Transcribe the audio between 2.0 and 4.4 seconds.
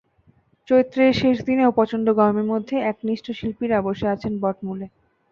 গরমের মধ্যে একনিষ্ঠ শিল্পীরা বসে আছেন